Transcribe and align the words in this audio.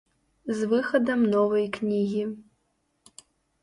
З 0.59 0.69
выхадам 0.71 1.19
новай 1.35 1.65
кнігі. 1.79 2.23